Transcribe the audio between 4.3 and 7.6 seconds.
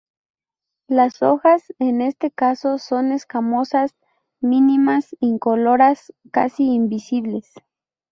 mínimas, incoloras, casi invisibles.